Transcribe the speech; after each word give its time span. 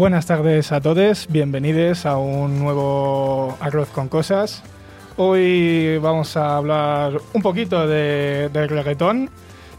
Buenas 0.00 0.24
tardes 0.24 0.72
a 0.72 0.80
todos, 0.80 1.26
bienvenidos 1.28 2.06
a 2.06 2.16
un 2.16 2.58
nuevo 2.58 3.54
Arroz 3.60 3.90
con 3.90 4.08
Cosas. 4.08 4.62
Hoy 5.18 5.98
vamos 5.98 6.38
a 6.38 6.56
hablar 6.56 7.20
un 7.34 7.42
poquito 7.42 7.86
de, 7.86 8.48
de 8.50 8.66
reggaetón 8.66 9.28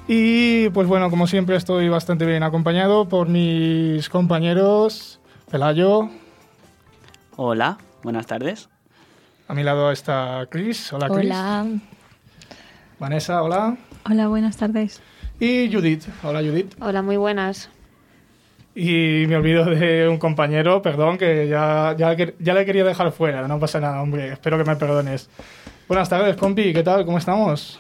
y 0.08 0.70
pues 0.70 0.88
bueno, 0.88 1.10
como 1.10 1.26
siempre 1.26 1.56
estoy 1.56 1.90
bastante 1.90 2.28
bien 2.28 2.44
acompañado 2.44 3.10
por 3.10 3.30
mis 3.30 4.10
compañeros 4.10 5.20
Pelayo, 5.50 6.12
Hola, 7.36 7.80
buenas 8.04 8.28
tardes. 8.28 8.70
a 9.48 9.56
mi 9.56 9.64
lado 9.64 9.92
está 9.92 10.46
Chris, 10.52 10.94
hola 10.94 11.10
Chris, 11.10 11.32
Hola. 11.32 11.66
Vanessa, 13.00 13.42
hola, 13.42 13.76
Hola, 14.08 14.28
buenas 14.28 14.56
tardes. 14.56 15.02
y 15.40 15.74
Judith, 15.74 16.04
hola 16.22 16.42
Judith. 16.42 16.76
Hola, 16.80 17.02
muy 17.02 17.18
buenas. 17.18 17.72
Y 18.74 19.26
me 19.28 19.36
olvido 19.36 19.66
de 19.66 20.08
un 20.08 20.18
compañero, 20.18 20.82
perdón, 20.82 21.18
que 21.18 21.48
ya, 21.48 21.96
ya, 21.98 22.16
ya 22.16 22.54
le 22.54 22.66
quería 22.66 22.86
dejar 22.86 23.12
fuera, 23.12 23.48
no 23.48 23.60
pasa 23.60 23.80
nada, 23.80 24.02
hombre, 24.02 24.32
espero 24.32 24.58
que 24.58 24.64
me 24.64 24.76
perdones. 24.78 25.30
Buenas 25.88 26.08
tardes, 26.08 26.38
compi, 26.38 26.72
¿qué 26.72 26.84
tal? 26.84 27.06
¿Cómo 27.06 27.18
estamos? 27.18 27.80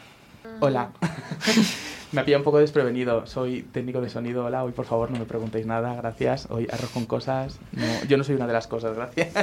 Hola. 0.59 0.91
me 2.11 2.21
ha 2.21 2.25
pillado 2.25 2.41
un 2.41 2.43
poco 2.43 2.59
desprevenido. 2.59 3.25
Soy 3.25 3.63
técnico 3.63 4.01
de 4.01 4.09
sonido. 4.09 4.45
Hola, 4.45 4.63
hoy 4.63 4.73
por 4.73 4.85
favor 4.85 5.09
no 5.11 5.17
me 5.17 5.25
preguntéis 5.25 5.65
nada. 5.65 5.95
Gracias. 5.95 6.47
Hoy 6.49 6.67
arroz 6.71 6.89
con 6.91 7.05
cosas. 7.05 7.59
No, 7.71 7.85
yo 8.07 8.17
no 8.17 8.23
soy 8.23 8.35
una 8.35 8.47
de 8.47 8.53
las 8.53 8.67
cosas, 8.67 8.95
gracias. 8.95 9.33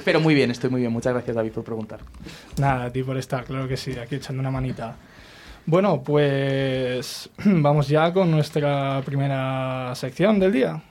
Pero 0.04 0.20
muy 0.20 0.34
bien, 0.34 0.50
estoy 0.50 0.70
muy 0.70 0.80
bien. 0.80 0.92
Muchas 0.92 1.12
gracias, 1.12 1.36
David, 1.36 1.52
por 1.52 1.64
preguntar. 1.64 2.00
Nada, 2.58 2.86
a 2.86 2.90
ti 2.90 3.02
por 3.02 3.16
estar, 3.16 3.44
claro 3.44 3.68
que 3.68 3.76
sí, 3.76 3.96
aquí 3.98 4.16
echando 4.16 4.40
una 4.40 4.50
manita. 4.50 4.96
Bueno, 5.66 6.02
pues 6.02 7.30
vamos 7.44 7.88
ya 7.88 8.12
con 8.12 8.30
nuestra 8.30 9.02
primera 9.04 9.94
sección 9.94 10.38
del 10.38 10.52
día. 10.52 10.82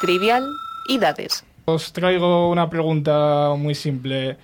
Trivial 0.00 0.46
y 0.88 0.98
dates. 0.98 1.44
Os 1.64 1.92
traigo 1.92 2.50
una 2.50 2.70
pregunta 2.70 3.54
muy 3.56 3.74
simple. 3.74 4.36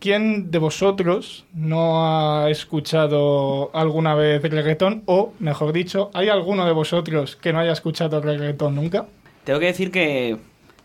¿Quién 0.00 0.50
de 0.50 0.58
vosotros 0.58 1.46
no 1.54 2.04
ha 2.04 2.50
escuchado 2.50 3.70
alguna 3.74 4.14
vez 4.14 4.42
reggaetón? 4.42 5.02
O, 5.06 5.32
mejor 5.38 5.72
dicho, 5.72 6.10
¿hay 6.14 6.28
alguno 6.28 6.66
de 6.66 6.72
vosotros 6.72 7.36
que 7.36 7.52
no 7.52 7.60
haya 7.60 7.72
escuchado 7.72 8.20
reggaetón 8.20 8.74
nunca? 8.74 9.06
Tengo 9.44 9.60
que 9.60 9.66
decir 9.66 9.90
que 9.90 10.36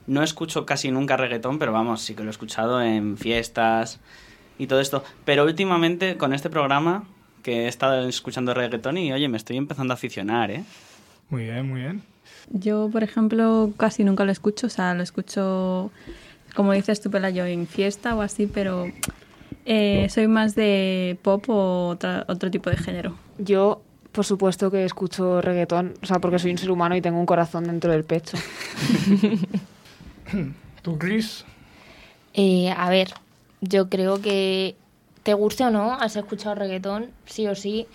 no 0.07 0.23
escucho 0.23 0.65
casi 0.65 0.91
nunca 0.91 1.17
reggaetón, 1.17 1.59
pero 1.59 1.71
vamos, 1.71 2.01
sí 2.01 2.15
que 2.15 2.23
lo 2.23 2.29
he 2.29 2.31
escuchado 2.31 2.81
en 2.81 3.17
fiestas 3.17 3.99
y 4.59 4.67
todo 4.67 4.79
esto. 4.79 5.03
Pero 5.25 5.45
últimamente 5.45 6.17
con 6.17 6.33
este 6.33 6.49
programa 6.51 7.05
que 7.41 7.63
he 7.65 7.67
estado 7.67 8.07
escuchando 8.07 8.53
reggaetón 8.53 8.97
y 8.97 9.11
oye, 9.11 9.27
me 9.27 9.37
estoy 9.37 9.57
empezando 9.57 9.93
a 9.93 9.95
aficionar, 9.95 10.51
¿eh? 10.51 10.63
Muy 11.31 11.43
bien, 11.45 11.67
muy 11.67 11.81
bien. 11.81 12.03
Yo, 12.51 12.89
por 12.91 13.03
ejemplo, 13.03 13.71
casi 13.77 14.03
nunca 14.03 14.25
lo 14.25 14.31
escucho, 14.31 14.67
o 14.67 14.69
sea, 14.69 14.93
lo 14.93 15.01
escucho, 15.03 15.91
como 16.55 16.73
dices 16.73 16.99
tú, 17.01 17.09
Pelayo, 17.09 17.45
en 17.45 17.65
fiesta 17.67 18.15
o 18.15 18.21
así, 18.21 18.45
pero 18.47 18.91
eh, 19.65 20.07
soy 20.09 20.27
más 20.27 20.55
de 20.55 21.17
pop 21.21 21.45
o 21.49 21.89
otra- 21.89 22.25
otro 22.27 22.49
tipo 22.51 22.69
de 22.69 22.77
género. 22.77 23.15
Yo, 23.37 23.81
por 24.11 24.25
supuesto 24.25 24.71
que 24.71 24.83
escucho 24.83 25.41
reggaetón, 25.41 25.93
o 26.01 26.05
sea, 26.07 26.19
porque 26.19 26.39
soy 26.39 26.51
un 26.51 26.57
ser 26.57 26.71
humano 26.71 26.95
y 26.95 27.01
tengo 27.01 27.19
un 27.19 27.25
corazón 27.27 27.65
dentro 27.65 27.91
del 27.91 28.03
pecho. 28.03 28.35
¿Tú, 30.81 30.97
Chris? 30.97 31.45
Eh, 32.33 32.71
a 32.75 32.89
ver, 32.89 33.09
yo 33.61 33.89
creo 33.89 34.21
que 34.21 34.75
te 35.23 35.33
guste 35.33 35.63
o 35.65 35.69
no, 35.69 35.93
has 35.93 36.15
escuchado 36.15 36.55
reggaetón, 36.55 37.11
sí 37.25 37.47
o 37.47 37.55
sí. 37.55 37.87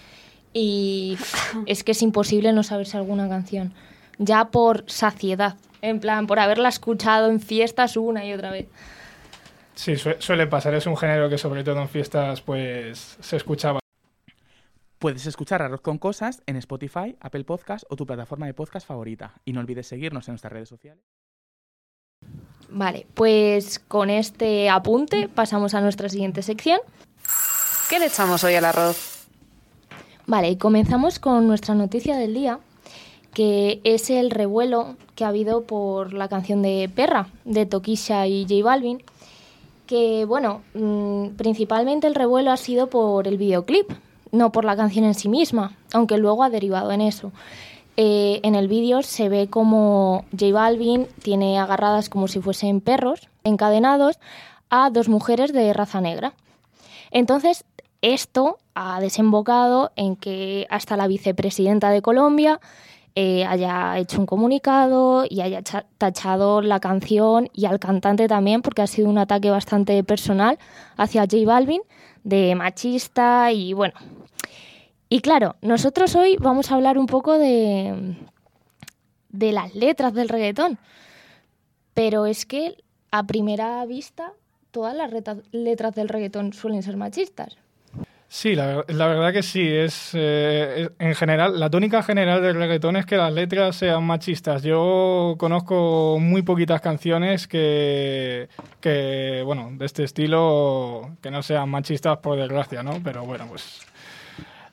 Y 0.53 1.17
es 1.67 1.83
que 1.85 1.93
es 1.93 2.03
imposible 2.03 2.53
no 2.53 2.63
saberse 2.63 2.97
alguna 2.97 3.29
canción. 3.29 3.73
Ya 4.19 4.47
por 4.47 4.85
saciedad. 4.89 5.57
En 5.83 6.01
plan, 6.01 6.27
por 6.27 6.39
haberla 6.39 6.69
escuchado 6.69 7.31
en 7.31 7.41
fiestas 7.41 7.97
una 7.97 8.25
y 8.25 8.33
otra 8.33 8.51
vez. 8.51 8.69
Sí, 9.75 9.97
sue- 9.97 10.17
suele 10.21 10.47
pasar. 10.47 10.73
Es 10.75 10.87
un 10.87 10.97
género 10.97 11.29
que 11.29 11.37
sobre 11.39 11.65
todo 11.65 11.81
en 11.81 11.89
fiestas 11.89 12.41
pues 12.41 13.17
se 13.21 13.37
escuchaba. 13.37 13.81
Puedes 14.99 15.27
escuchar 15.27 15.61
Arroz 15.61 15.83
con 15.83 15.99
Cosas 15.99 16.43
en 16.47 16.57
Spotify, 16.57 17.17
Apple 17.21 17.45
Podcast 17.45 17.85
o 17.91 17.97
tu 17.97 18.07
plataforma 18.07 18.47
de 18.47 18.55
podcast 18.55 18.87
favorita. 18.87 19.35
Y 19.45 19.53
no 19.53 19.61
olvides 19.61 19.87
seguirnos 19.89 20.27
en 20.29 20.33
nuestras 20.33 20.53
redes 20.53 20.69
sociales. 20.69 21.05
Vale, 22.69 23.07
pues 23.15 23.79
con 23.79 24.11
este 24.11 24.69
apunte 24.71 25.29
pasamos 25.29 25.75
a 25.75 25.81
nuestra 25.81 26.09
siguiente 26.09 26.43
sección. 26.43 26.81
¿Qué 27.89 27.99
le 27.99 28.07
echamos 28.07 28.43
hoy 28.45 28.55
al 28.55 28.65
arroz? 28.65 29.27
Vale, 30.27 30.51
y 30.51 30.57
comenzamos 30.57 31.19
con 31.19 31.47
nuestra 31.47 31.75
noticia 31.75 32.17
del 32.17 32.35
día, 32.35 32.59
que 33.35 33.81
es 33.85 34.09
el 34.11 34.31
revuelo 34.31 34.97
que 35.15 35.25
ha 35.25 35.29
habido 35.29 35.65
por 35.65 36.15
la 36.15 36.29
canción 36.29 36.63
de 36.63 36.91
Perra, 36.95 37.29
de 37.45 37.67
Tokisha 37.67 38.27
y 38.27 38.45
J 38.49 38.65
Balvin, 38.65 39.03
que 39.87 40.25
bueno, 40.25 40.63
mm, 40.75 41.37
principalmente 41.37 42.07
el 42.07 42.15
revuelo 42.15 42.51
ha 42.51 42.57
sido 42.57 42.89
por 42.89 43.29
el 43.29 43.37
videoclip, 43.37 43.91
no 44.33 44.51
por 44.51 44.65
la 44.65 44.77
canción 44.77 45.05
en 45.05 45.15
sí 45.15 45.29
misma, 45.29 45.77
aunque 45.93 46.17
luego 46.17 46.43
ha 46.43 46.51
derivado 46.51 46.91
en 46.91 47.03
eso. 47.03 47.33
Eh, 47.97 48.41
en 48.43 48.55
el 48.56 48.66
vídeo 48.66 49.03
se 49.03 49.28
ve 49.28 49.49
como 49.49 50.25
J 50.32 50.53
Balvin 50.53 51.06
tiene 51.22 51.59
agarradas 51.59 52.09
como 52.09 52.27
si 52.27 52.41
fuesen 52.41 52.81
perros, 52.81 53.28
encadenados, 53.44 54.19
a 54.71 54.91
dos 54.91 55.09
mujeres 55.09 55.53
de 55.53 55.72
raza 55.72 56.00
negra. 56.00 56.34
Entonces, 57.12 57.65
esto 58.03 58.59
ha 58.75 58.99
desembocado 59.00 59.93
en 59.94 60.16
que 60.16 60.66
hasta 60.71 60.97
la 60.97 61.06
vicepresidenta 61.06 61.91
de 61.91 62.03
Colombia 62.03 62.60
eh, 63.15 63.44
haya 63.44 63.97
hecho 63.99 64.19
un 64.19 64.26
comunicado 64.26 65.25
y 65.31 65.41
haya 65.41 65.62
cha- 65.62 65.87
tachado 65.99 66.61
la 66.61 66.81
canción 66.81 67.49
y 67.55 67.66
al 67.66 67.78
cantante 67.78 68.26
también, 68.26 68.61
porque 68.61 68.82
ha 68.82 68.88
sido 68.88 69.09
un 69.09 69.19
ataque 69.19 69.50
bastante 69.50 70.03
personal 70.03 70.59
hacia 70.97 71.22
J 71.22 71.37
Balvin, 71.47 71.82
de 72.25 72.56
machista 72.56 73.53
y 73.53 73.72
bueno. 73.72 73.94
Y 75.15 75.21
claro, 75.21 75.55
nosotros 75.63 76.17
hoy 76.17 76.37
vamos 76.41 76.73
a 76.73 76.75
hablar 76.75 76.99
un 76.99 77.07
poco 77.07 77.39
de, 77.39 78.17
de 79.29 79.53
las 79.53 79.73
letras 79.77 80.13
del 80.13 80.29
reggaetón, 80.29 80.77
pero 81.95 82.27
es 82.27 82.45
que 82.45 82.83
a 83.13 83.23
primera 83.23 83.87
vista 83.87 84.33
todas 84.73 84.93
las 84.97 85.12
letras 85.53 85.94
del 85.94 86.09
reggaetón 86.09 86.53
suelen 86.53 86.83
ser 86.83 86.97
machistas. 86.97 87.56
Sí, 88.27 88.56
la, 88.56 88.67
ver- 88.67 88.93
la 88.93 89.06
verdad 89.06 89.33
que 89.33 89.44
sí. 89.44 89.65
Es, 89.65 90.11
eh, 90.15 90.88
es- 90.88 90.91
en 90.99 91.15
general, 91.15 91.61
la 91.61 91.71
tónica 91.71 92.03
general 92.03 92.43
del 92.43 92.56
reggaetón 92.56 92.97
es 92.97 93.06
que 93.06 93.17
las 93.17 93.33
letras 93.33 93.77
sean 93.77 94.03
machistas. 94.03 94.65
Yo 94.65 95.37
conozco 95.38 96.19
muy 96.21 96.43
poquitas 96.43 96.81
canciones 96.81 97.47
que, 97.47 98.49
que, 98.81 99.43
bueno, 99.47 99.71
de 99.75 99.87
este 99.87 100.03
estilo 100.03 101.12
que 101.23 101.31
no 101.31 101.41
sean 101.44 101.69
machistas 101.69 102.19
por 102.19 102.37
desgracia, 102.37 102.83
¿no? 102.83 102.99
Pero 103.05 103.25
bueno, 103.25 103.47
pues 103.49 103.81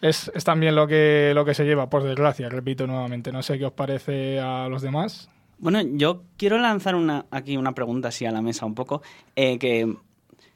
es, 0.01 0.31
es 0.33 0.43
también 0.43 0.75
lo 0.75 0.87
que, 0.87 1.31
lo 1.35 1.45
que 1.45 1.53
se 1.53 1.63
lleva, 1.63 1.89
por 1.89 2.03
desgracia, 2.03 2.49
repito 2.49 2.87
nuevamente. 2.87 3.31
No 3.31 3.43
sé 3.43 3.57
qué 3.57 3.65
os 3.65 3.73
parece 3.73 4.39
a 4.39 4.67
los 4.67 4.81
demás. 4.81 5.29
Bueno, 5.59 5.81
yo 5.81 6.23
quiero 6.37 6.57
lanzar 6.57 6.95
una, 6.95 7.25
aquí 7.29 7.55
una 7.55 7.73
pregunta 7.73 8.07
así 8.07 8.25
a 8.25 8.31
la 8.31 8.41
mesa 8.41 8.65
un 8.65 8.73
poco, 8.73 9.03
eh, 9.35 9.59
que 9.59 9.95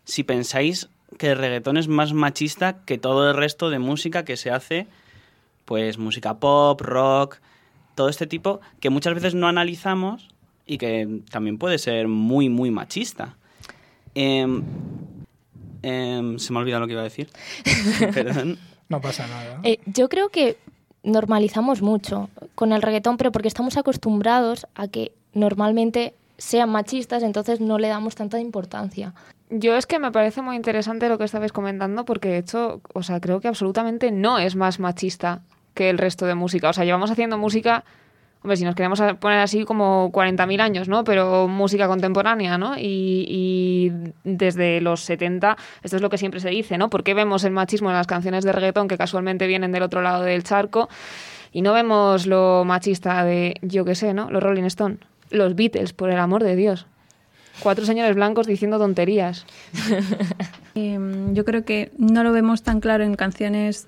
si 0.03 0.24
pensáis 0.24 0.89
que 1.19 1.31
el 1.31 1.38
reggaetón 1.38 1.77
es 1.77 1.88
más 1.88 2.13
machista 2.13 2.83
que 2.86 2.97
todo 2.97 3.30
el 3.30 3.38
resto 3.38 3.69
de 3.69 3.77
música 3.77 4.25
que 4.25 4.36
se 4.36 4.50
hace, 4.50 4.88
pues 5.65 6.00
música 6.00 6.39
pop, 6.39 6.81
rock, 6.81 7.38
todo 7.94 8.09
este 8.09 8.25
tipo, 8.25 8.62
que 8.80 8.89
muchas 8.89 9.13
veces 9.13 9.36
no 9.36 9.47
analizamos 9.47 10.30
y 10.65 10.80
que 10.80 11.21
también 11.30 11.59
puede 11.59 11.77
ser 11.77 12.07
muy, 12.07 12.50
muy 12.50 12.71
machista. 12.71 13.38
Em, 14.15 14.63
em, 15.83 16.39
se 16.39 16.51
me 16.51 16.57
ha 16.57 16.62
olvidado 16.62 16.81
lo 16.81 16.88
que 16.88 16.94
iba 16.94 17.01
a 17.01 17.06
decir. 17.06 17.30
Perdón. 18.13 18.57
No 18.89 19.01
pasa 19.01 19.27
nada. 19.27 19.59
Eh, 19.63 19.79
yo 19.85 20.09
creo 20.09 20.29
que 20.29 20.57
normalizamos 21.03 21.81
mucho 21.81 22.29
con 22.55 22.71
el 22.71 22.81
reggaetón, 22.81 23.17
pero 23.17 23.31
porque 23.31 23.47
estamos 23.47 23.77
acostumbrados 23.77 24.67
a 24.75 24.87
que 24.87 25.11
normalmente 25.33 26.13
sean 26.37 26.69
machistas, 26.69 27.23
entonces 27.23 27.61
no 27.61 27.77
le 27.77 27.87
damos 27.87 28.15
tanta 28.15 28.39
importancia. 28.39 29.13
Yo 29.49 29.75
es 29.75 29.85
que 29.85 29.99
me 29.99 30.11
parece 30.11 30.41
muy 30.41 30.55
interesante 30.55 31.07
lo 31.07 31.17
que 31.17 31.23
estabais 31.23 31.51
comentando 31.51 32.03
porque 32.03 32.29
de 32.29 32.37
hecho, 32.39 32.81
o 32.93 33.03
sea, 33.03 33.19
creo 33.19 33.39
que 33.39 33.47
absolutamente 33.47 34.11
no 34.11 34.39
es 34.39 34.55
más 34.55 34.79
machista 34.79 35.41
que 35.75 35.89
el 35.89 35.97
resto 35.97 36.25
de 36.25 36.35
música. 36.35 36.69
O 36.69 36.73
sea, 36.73 36.83
llevamos 36.83 37.11
haciendo 37.11 37.37
música, 37.37 37.83
si 38.53 38.63
nos 38.63 38.75
queremos 38.75 39.01
poner 39.19 39.39
así 39.39 39.63
como 39.65 40.12
40.000 40.12 40.62
años, 40.62 40.88
¿no? 40.88 41.03
Pero 41.03 41.47
música 41.47 41.88
contemporánea, 41.88 42.57
¿no? 42.57 42.75
Y, 42.77 43.92
desde 44.24 44.81
los 44.81 45.01
70, 45.01 45.57
esto 45.83 45.95
es 45.95 46.01
lo 46.01 46.09
que 46.09 46.18
siempre 46.18 46.39
se 46.39 46.50
dice, 46.50 46.77
¿no? 46.77 46.89
¿Por 46.89 47.03
qué 47.03 47.13
vemos 47.13 47.44
el 47.44 47.51
machismo 47.51 47.89
en 47.89 47.95
las 47.95 48.07
canciones 48.07 48.44
de 48.44 48.51
reggaetón 48.51 48.88
que 48.88 48.97
casualmente 48.97 49.47
vienen 49.47 49.71
del 49.71 49.83
otro 49.83 50.01
lado 50.01 50.24
del 50.24 50.44
charco 50.44 50.89
y 51.51 51.62
no 51.62 51.74
vemos 51.74 52.27
lo 52.27 52.63
machista 52.65 53.24
de, 53.24 53.56
yo 53.62 53.86
qué 53.86 53.95
sé, 53.95 54.13
¿no? 54.13 54.30
Los 54.30 54.44
Rolling 54.44 54.63
Stone, 54.63 54.97
los 55.30 55.56
Beatles, 55.56 55.94
por 55.94 56.09
el 56.09 56.19
amor 56.19 56.44
de 56.44 56.56
Dios. 56.56 56.88
Cuatro 57.59 57.86
señores 57.86 58.15
blancos 58.15 58.47
diciendo 58.47 58.77
tonterías. 58.77 59.45
Em, 60.77 61.33
yo 61.33 61.45
creo 61.45 61.63
que 61.63 61.94
no 61.97 62.25
lo 62.25 62.33
vemos 62.33 62.62
tan 62.62 62.81
claro 62.81 63.06
en 63.06 63.15
canciones 63.15 63.86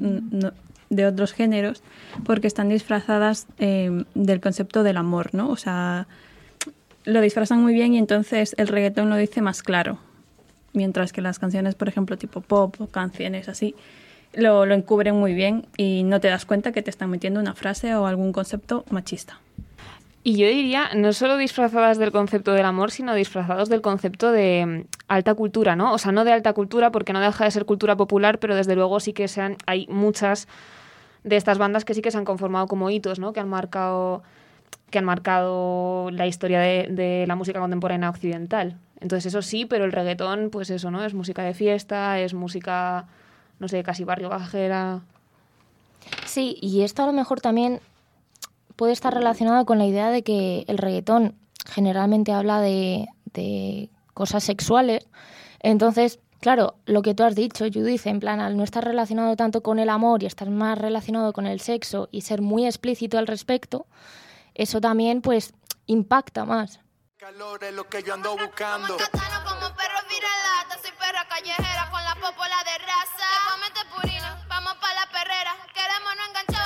de 0.89 1.05
otros 1.05 1.33
géneros 1.33 1.83
porque 2.25 2.47
están 2.47 2.69
disfrazadas 2.69 3.47
em, 3.57 4.05
del 4.15 4.41
concepto 4.41 4.83
del 4.83 4.97
amor, 4.97 5.33
¿no? 5.33 5.49
O 5.49 5.57
sea, 5.57 6.07
lo 7.05 7.21
disfrazan 7.21 7.61
muy 7.61 7.73
bien 7.73 7.93
y 7.93 7.97
entonces 7.97 8.55
el 8.57 8.67
reggaetón 8.67 9.09
lo 9.09 9.15
dice 9.15 9.41
más 9.41 9.63
claro. 9.63 9.99
Mientras 10.73 11.13
que 11.13 11.21
las 11.21 11.39
canciones, 11.39 11.75
por 11.75 11.87
ejemplo, 11.87 12.17
tipo 12.17 12.41
pop 12.41 12.75
o 12.79 12.87
canciones 12.87 13.49
así, 13.49 13.75
lo, 14.33 14.65
lo 14.65 14.75
encubren 14.75 15.15
muy 15.15 15.33
bien 15.33 15.65
y 15.77 16.03
no 16.03 16.19
te 16.19 16.27
das 16.27 16.45
cuenta 16.45 16.71
que 16.71 16.81
te 16.81 16.89
están 16.89 17.09
metiendo 17.09 17.39
una 17.39 17.55
frase 17.55 17.95
o 17.95 18.05
algún 18.05 18.31
concepto 18.31 18.85
machista. 18.89 19.39
Y 20.27 20.35
yo 20.35 20.45
diría, 20.45 20.89
no 20.93 21.13
solo 21.13 21.37
disfrazadas 21.37 21.97
del 21.97 22.11
concepto 22.11 22.51
del 22.51 22.65
amor, 22.65 22.91
sino 22.91 23.15
disfrazados 23.15 23.69
del 23.69 23.79
concepto 23.79 24.33
de 24.33 24.65
mm, 24.65 24.87
alta 25.07 25.33
cultura, 25.35 25.77
¿no? 25.77 25.93
O 25.93 25.97
sea, 25.97 26.11
no 26.11 26.25
de 26.25 26.33
alta 26.33 26.51
cultura 26.51 26.91
porque 26.91 27.13
no 27.13 27.21
deja 27.21 27.45
de 27.45 27.51
ser 27.51 27.63
cultura 27.63 27.95
popular, 27.95 28.37
pero 28.37 28.53
desde 28.53 28.75
luego 28.75 28.99
sí 28.99 29.13
que 29.13 29.29
sean, 29.29 29.55
hay 29.65 29.87
muchas 29.87 30.49
de 31.27 31.35
estas 31.35 31.57
bandas 31.57 31.85
que 31.85 31.93
sí 31.93 32.01
que 32.01 32.11
se 32.11 32.17
han 32.17 32.25
conformado 32.25 32.67
como 32.67 32.89
hitos, 32.89 33.19
¿no? 33.19 33.33
Que 33.33 33.39
han 33.39 33.49
marcado, 33.49 34.23
que 34.89 34.97
han 34.97 35.05
marcado 35.05 36.09
la 36.11 36.25
historia 36.25 36.59
de, 36.59 37.25
la 37.27 37.35
música 37.35 37.59
contemporánea 37.59 38.09
occidental. 38.09 38.77
Entonces 39.01 39.27
eso 39.27 39.41
sí, 39.41 39.65
pero 39.65 39.85
el 39.85 39.91
reggaetón, 39.91 40.49
pues 40.49 40.69
eso, 40.69 40.89
¿no? 40.89 41.03
Es 41.03 41.13
música 41.13 41.43
de 41.43 41.53
fiesta, 41.53 42.19
es 42.19 42.33
música, 42.33 43.07
no 43.59 43.67
sé, 43.67 43.83
casi 43.83 44.05
barrio 44.05 44.29
bajera. 44.29 45.01
Sí, 46.25 46.57
y 46.61 46.81
esto 46.83 47.03
a 47.03 47.07
lo 47.07 47.13
mejor 47.13 47.41
también 47.41 47.81
puede 48.75 48.93
estar 48.93 49.13
relacionado 49.13 49.65
con 49.65 49.77
la 49.77 49.85
idea 49.85 50.09
de 50.09 50.23
que 50.23 50.63
el 50.67 50.77
reggaetón 50.77 51.35
generalmente 51.65 52.31
habla 52.31 52.61
de 52.61 53.07
cosas 54.13 54.43
sexuales. 54.43 55.05
Entonces, 55.59 56.19
claro, 56.39 56.75
lo 56.85 57.01
que 57.01 57.13
tú 57.13 57.23
has 57.23 57.35
dicho, 57.35 57.65
Judith, 57.65 58.05
en 58.07 58.19
plan, 58.19 58.39
al 58.39 58.57
no 58.57 58.63
estar 58.63 58.83
relacionado 58.83 59.35
tanto 59.35 59.61
con 59.61 59.79
el 59.79 59.89
amor 59.89 60.23
y 60.23 60.25
estar 60.25 60.49
más 60.49 60.77
relacionado 60.77 61.33
con 61.33 61.45
el 61.45 61.59
sexo 61.59 62.07
y 62.11 62.21
ser 62.21 62.41
muy 62.41 62.65
explícito 62.65 63.17
al 63.17 63.27
respecto, 63.27 63.85
eso 64.53 64.81
también 64.81 65.21
pues 65.21 65.53
impacta 65.85 66.45
más. 66.45 66.79
Calor 67.17 67.63
es 67.63 67.73
lo 67.73 67.87
que 67.89 68.03
yo 68.03 68.13
ando 68.13 68.37
buscando. 68.37 68.95
Como 68.97 69.75
perro 69.75 69.99
viralata, 70.07 70.77
soy 70.81 70.91
perra 70.99 71.27
callejera 71.27 71.89
con 71.89 72.03
la 72.03 72.13
popola 72.15 72.57
de 72.63 72.77
raza. 72.77 73.27
Te 73.33 73.39
comete 73.49 73.79
purina, 73.95 74.45
vamos 74.47 74.73
pa' 74.75 74.93
la 74.93 75.07
perrera. 75.11 75.55
Queremos 75.73 76.15
no 76.15 76.25
enganchar 76.27 76.56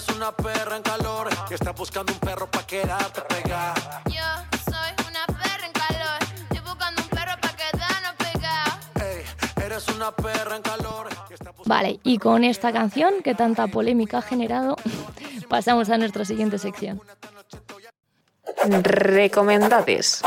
eres 0.00 0.16
una 0.16 0.32
perra 0.32 0.76
en 0.76 0.82
calor 0.82 1.28
y 1.50 1.54
estás 1.54 1.74
buscando 1.74 2.12
un 2.12 2.18
perro 2.20 2.50
pa' 2.50 2.62
quedarte 2.66 3.20
pegada. 3.22 4.02
Yo 4.06 4.22
soy 4.64 5.06
una 5.08 5.26
perra 5.26 5.66
en 5.66 5.72
calor. 5.72 6.18
Estoy 6.42 6.60
buscando 6.60 7.02
un 7.02 7.08
perro 7.08 7.32
pa' 7.40 7.56
quedarnos 7.56 8.14
pegados. 8.16 8.74
Ey, 8.94 9.64
eres 9.64 9.88
una 9.88 10.10
perra 10.12 10.56
en 10.56 10.62
calor 10.62 11.08
y 11.10 11.68
Vale, 11.68 12.00
y 12.02 12.18
con 12.18 12.44
esta 12.44 12.72
canción 12.72 13.22
que 13.22 13.34
tanta 13.34 13.66
polémica 13.66 14.18
ha 14.18 14.22
generado, 14.22 14.76
pasamos 15.48 15.90
a 15.90 15.98
nuestra 15.98 16.24
siguiente 16.24 16.58
sección. 16.58 17.02
Recomendades. 18.82 20.22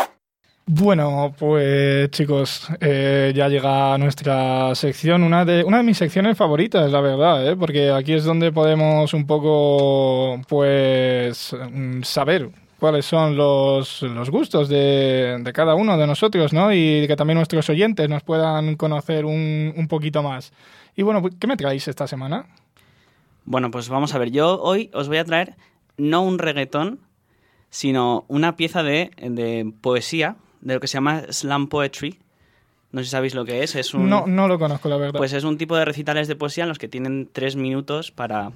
Bueno, 0.65 1.35
pues 1.37 2.09
chicos, 2.11 2.69
eh, 2.79 3.33
ya 3.35 3.49
llega 3.49 3.97
nuestra 3.97 4.73
sección, 4.75 5.23
una 5.23 5.43
de, 5.43 5.61
una 5.65 5.77
de 5.79 5.83
mis 5.83 5.97
secciones 5.97 6.37
favoritas, 6.37 6.89
la 6.89 7.01
verdad, 7.01 7.45
¿eh? 7.45 7.57
porque 7.57 7.91
aquí 7.91 8.13
es 8.13 8.23
donde 8.23 8.53
podemos 8.53 9.13
un 9.13 9.27
poco, 9.27 10.39
pues, 10.47 11.53
mm, 11.69 12.03
saber 12.03 12.49
cuáles 12.79 13.05
son 13.05 13.35
los, 13.35 14.03
los 14.03 14.29
gustos 14.29 14.69
de, 14.69 15.37
de 15.41 15.53
cada 15.53 15.75
uno 15.75 15.97
de 15.97 16.07
nosotros, 16.07 16.53
¿no? 16.53 16.71
Y 16.73 17.07
que 17.07 17.17
también 17.17 17.35
nuestros 17.37 17.69
oyentes 17.69 18.07
nos 18.07 18.23
puedan 18.23 18.77
conocer 18.77 19.25
un, 19.25 19.73
un 19.75 19.87
poquito 19.89 20.23
más. 20.23 20.53
Y 20.95 21.01
bueno, 21.01 21.21
pues, 21.21 21.35
¿qué 21.37 21.47
me 21.47 21.57
traéis 21.57 21.89
esta 21.89 22.07
semana? 22.07 22.45
Bueno, 23.43 23.69
pues 23.69 23.89
vamos 23.89 24.15
a 24.15 24.17
ver. 24.17 24.31
Yo 24.31 24.61
hoy 24.61 24.89
os 24.93 25.09
voy 25.09 25.17
a 25.17 25.25
traer 25.25 25.55
no 25.97 26.23
un 26.23 26.39
reggaetón, 26.39 27.01
sino 27.69 28.23
una 28.29 28.55
pieza 28.55 28.81
de, 28.81 29.11
de 29.17 29.73
poesía, 29.81 30.37
de 30.63 30.73
lo 30.73 30.79
que 30.79 30.87
se 30.87 30.93
llama 30.93 31.23
slam 31.29 31.67
poetry. 31.67 32.17
No 32.91 33.01
sé 33.01 33.05
si 33.05 33.11
sabéis 33.11 33.35
lo 33.35 33.45
que 33.45 33.63
es. 33.63 33.75
Es 33.75 33.93
un, 33.93 34.09
No, 34.09 34.25
no 34.27 34.47
lo 34.47 34.57
conozco, 34.57 34.87
la 34.87 34.97
verdad. 34.97 35.17
Pues 35.17 35.33
es 35.33 35.43
un 35.43 35.57
tipo 35.57 35.75
de 35.75 35.85
recitales 35.85 36.27
de 36.27 36.35
poesía 36.35 36.63
en 36.63 36.69
los 36.69 36.79
que 36.79 36.87
tienen 36.87 37.29
tres 37.31 37.55
minutos 37.55 38.11
para 38.11 38.51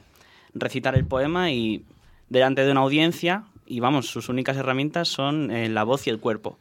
recitar 0.53 0.95
el 0.95 1.05
poema 1.05 1.51
y 1.51 1.83
delante 2.29 2.63
de 2.63 2.71
una 2.71 2.81
audiencia. 2.81 3.43
Y 3.65 3.81
vamos, 3.81 4.07
sus 4.07 4.29
únicas 4.29 4.55
herramientas 4.55 5.09
son 5.09 5.51
eh, 5.51 5.69
la 5.69 5.83
voz 5.83 6.07
y 6.07 6.09
el 6.09 6.19
cuerpo. 6.19 6.57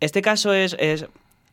Este 0.00 0.22
caso 0.22 0.54
es, 0.54 0.74
es. 0.78 1.06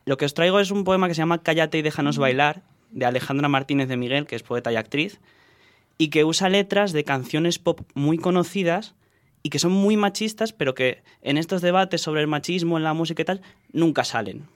Lo 0.05 0.17
que 0.17 0.25
os 0.25 0.33
traigo 0.33 0.59
es 0.59 0.71
un 0.71 0.85
poema 0.85 1.07
que 1.07 1.13
se 1.13 1.21
llama 1.21 1.43
Cállate 1.43 1.77
y 1.77 1.81
déjanos 1.81 2.17
bailar, 2.17 2.63
de 2.91 3.05
Alejandra 3.05 3.49
Martínez 3.49 3.89
de 3.89 3.97
Miguel, 3.97 4.25
que 4.25 4.35
es 4.35 4.43
poeta 4.43 4.71
y 4.71 4.75
actriz, 4.75 5.19
y 5.97 6.07
que 6.09 6.23
usa 6.23 6.49
letras 6.49 6.93
de 6.93 7.03
canciones 7.03 7.59
pop 7.59 7.81
muy 7.93 8.17
conocidas 8.17 8.95
y 9.43 9.49
que 9.49 9.59
son 9.59 9.71
muy 9.71 9.97
machistas, 9.97 10.53
pero 10.53 10.75
que 10.75 11.01
en 11.21 11.37
estos 11.37 11.61
debates 11.61 12.01
sobre 12.01 12.21
el 12.21 12.27
machismo 12.27 12.77
en 12.77 12.83
la 12.83 12.93
música 12.93 13.21
y 13.21 13.25
tal, 13.25 13.41
nunca 13.71 14.03
salen. 14.03 14.47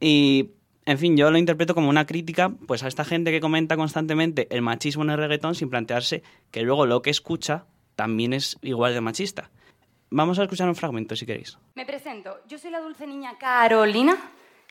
Y, 0.00 0.50
en 0.84 0.98
fin, 0.98 1.16
yo 1.16 1.30
lo 1.30 1.38
interpreto 1.38 1.74
como 1.74 1.88
una 1.88 2.06
crítica 2.06 2.52
pues, 2.66 2.82
a 2.82 2.88
esta 2.88 3.04
gente 3.04 3.30
que 3.30 3.40
comenta 3.40 3.76
constantemente 3.76 4.48
el 4.50 4.62
machismo 4.62 5.04
en 5.04 5.10
el 5.10 5.18
reggaetón 5.18 5.54
sin 5.54 5.70
plantearse 5.70 6.22
que 6.50 6.62
luego 6.62 6.86
lo 6.86 7.02
que 7.02 7.10
escucha 7.10 7.66
también 7.94 8.32
es 8.32 8.58
igual 8.62 8.94
de 8.94 9.00
machista. 9.00 9.50
Vamos 10.10 10.38
a 10.38 10.42
escuchar 10.42 10.68
un 10.68 10.74
fragmento, 10.74 11.16
si 11.16 11.24
queréis. 11.24 11.56
Me 11.74 11.86
presento. 11.86 12.40
Yo 12.46 12.58
soy 12.58 12.70
la 12.70 12.80
dulce 12.80 13.06
niña 13.06 13.38
Carolina, 13.38 14.16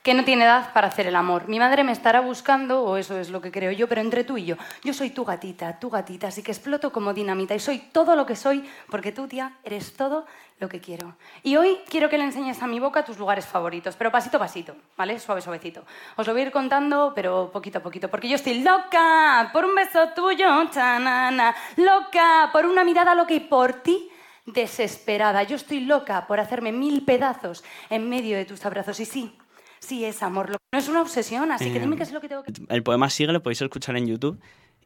que 0.04 0.14
no 0.14 0.24
tiene 0.24 0.46
edad 0.46 0.74
para 0.74 0.88
hacer 0.88 1.08
el 1.08 1.16
amor. 1.16 1.48
Mi 1.48 1.60
madre 1.60 1.84
me 1.84 1.92
estará 1.92 2.22
buscando, 2.22 2.84
o 2.84 2.98
eso 2.98 3.18
es 3.20 3.30
lo 3.30 3.42
que 3.42 3.52
creo 3.52 3.72
yo, 3.72 3.88
pero 3.88 4.02
entre 4.02 4.24
tú 4.24 4.38
y 4.38 4.46
yo, 4.46 4.56
yo 4.84 4.94
soy 4.94 5.12
tu 5.12 5.24
gatita, 5.24 5.80
tu 5.80 5.90
gatita, 5.90 6.28
así 6.28 6.42
que 6.42 6.52
exploto 6.52 6.92
como 6.92 7.14
dinamita 7.14 7.54
y 7.54 7.60
soy 7.60 7.80
todo 7.80 8.16
lo 8.16 8.26
que 8.26 8.36
soy, 8.36 8.68
porque 8.90 9.12
tú, 9.12 9.28
tía, 9.28 9.54
eres 9.64 9.94
todo 9.94 10.26
lo 10.60 10.70
que 10.70 10.80
quiero. 10.80 11.16
Y 11.44 11.56
hoy 11.56 11.78
quiero 11.90 12.10
que 12.10 12.18
le 12.18 12.24
enseñes 12.24 12.62
a 12.62 12.68
mi 12.68 12.80
boca 12.80 13.06
tus 13.06 13.18
lugares 13.18 13.46
favoritos, 13.46 13.96
pero 13.96 14.12
pasito 14.12 14.38
a 14.38 14.42
pasito, 14.42 14.76
¿vale? 14.98 15.20
Suave, 15.20 15.42
suavecito. 15.42 15.84
Os 16.16 16.26
lo 16.26 16.34
voy 16.34 16.44
a 16.44 16.46
ir 16.46 16.52
contando, 16.52 17.14
pero 17.16 17.52
poquito 17.52 17.80
a 17.80 17.82
poquito, 17.82 18.10
porque 18.10 18.30
yo 18.30 18.36
estoy 18.36 18.62
loca 18.62 19.50
por 19.54 19.66
un 19.66 19.76
beso 19.76 20.10
tuyo, 20.16 20.70
chanana, 20.72 21.56
loca 21.78 22.50
por 22.52 22.66
una 22.66 22.84
mirada 22.84 23.14
loca 23.16 23.34
y 23.34 23.40
por 23.40 23.74
ti 23.74 24.10
desesperada. 24.46 25.44
Yo 25.44 25.56
estoy 25.56 25.82
loca 25.82 26.26
por 26.28 26.40
hacerme 26.40 26.72
mil 26.72 27.06
pedazos 27.06 27.64
en 27.90 28.10
medio 28.10 28.38
de 28.38 28.46
tus 28.46 28.66
abrazos. 28.66 29.00
Y 29.00 29.06
sí, 29.06 29.38
sí 29.82 30.06
es 30.06 30.24
amor. 30.24 30.50
No 30.52 30.80
es 30.80 30.88
una 30.88 31.02
obsesión, 31.02 31.52
así 31.52 31.72
que 31.72 31.78
Eh, 31.78 31.82
dime 31.82 31.98
qué 31.98 32.04
es 32.04 32.12
lo 32.14 32.22
que 32.22 32.30
tengo 32.30 32.44
que... 32.44 32.54
El 32.70 32.84
poema 32.84 33.10
sigue, 33.10 33.34
lo 33.34 33.44
podéis 33.44 33.62
escuchar 33.62 33.98
en 33.98 34.08
YouTube. 34.08 34.40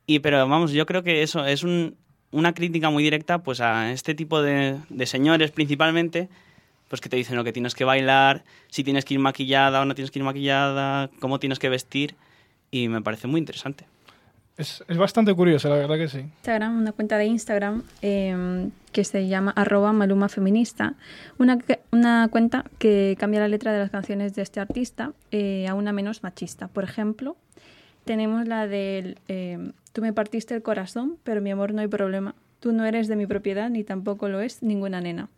Y, 0.07 0.19
pero 0.19 0.37
vamos, 0.47 0.71
yo 0.71 0.85
creo 0.85 1.03
que 1.03 1.21
eso 1.21 1.45
es 1.45 1.63
un- 1.63 1.95
una 2.31 2.53
crítica 2.53 2.89
muy 2.89 3.03
directa 3.03 3.43
pues, 3.43 3.61
a 3.61 3.91
este 3.91 4.15
tipo 4.15 4.41
de, 4.41 4.79
de 4.89 5.05
señores 5.05 5.51
principalmente, 5.51 6.27
pues 6.89 7.01
que 7.01 7.09
te 7.09 7.17
dicen 7.17 7.35
lo 7.35 7.43
que 7.43 7.53
tienes 7.53 7.75
que 7.75 7.85
bailar, 7.85 8.43
si 8.69 8.83
tienes 8.83 9.05
que 9.05 9.13
ir 9.13 9.19
maquillada 9.19 9.81
o 9.81 9.85
no 9.85 9.95
tienes 9.95 10.11
que 10.11 10.19
ir 10.19 10.25
maquillada, 10.25 11.09
cómo 11.19 11.39
tienes 11.39 11.59
que 11.59 11.69
vestir. 11.69 12.15
Y 12.71 12.87
me 12.87 13.01
parece 13.01 13.27
muy 13.27 13.39
interesante. 13.39 13.85
Es, 14.57 14.83
es 14.87 14.97
bastante 14.97 15.33
curioso, 15.33 15.67
la 15.67 15.75
verdad 15.75 15.97
que 15.97 16.07
sí. 16.07 16.19
Instagram, 16.19 16.77
una 16.77 16.91
cuenta 16.93 17.17
de 17.17 17.25
Instagram 17.25 17.83
eh, 18.01 18.69
que 18.93 19.03
se 19.03 19.27
llama 19.27 19.51
arroba 19.51 19.91
maluma 19.91 20.29
feminista, 20.29 20.93
una, 21.37 21.57
una 21.91 22.29
cuenta 22.29 22.63
que 22.77 23.17
cambia 23.19 23.41
la 23.41 23.49
letra 23.49 23.73
de 23.73 23.79
las 23.79 23.89
canciones 23.89 24.33
de 24.33 24.41
este 24.43 24.61
artista 24.61 25.11
eh, 25.31 25.67
a 25.67 25.73
una 25.73 25.91
menos 25.91 26.23
machista. 26.23 26.69
Por 26.69 26.85
ejemplo, 26.85 27.35
tenemos 28.05 28.47
la 28.47 28.67
del 28.67 29.17
eh, 29.27 29.71
Tú 29.95 30.01
me 30.01 30.11
partiste 30.11 30.53
el 30.53 30.61
corazón, 30.61 31.17
pero 31.23 31.39
mi 31.39 31.51
amor 31.51 31.73
no 31.73 31.79
hay 31.79 31.87
problema. 31.87 32.35
Tú 32.59 32.73
no 32.73 32.83
eres 32.83 33.07
de 33.07 33.15
mi 33.15 33.27
propiedad 33.27 33.69
ni 33.69 33.85
tampoco 33.85 34.27
lo 34.27 34.41
es 34.41 34.61
ninguna 34.61 34.99
nena. 34.99 35.29